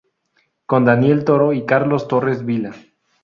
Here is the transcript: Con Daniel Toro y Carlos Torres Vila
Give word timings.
Con 0.65 0.83
Daniel 0.83 1.23
Toro 1.25 1.53
y 1.53 1.63
Carlos 1.67 2.07
Torres 2.07 2.43
Vila 2.43 2.73